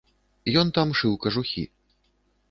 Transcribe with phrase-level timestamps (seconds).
[0.61, 1.63] Ён там шыў кажухі.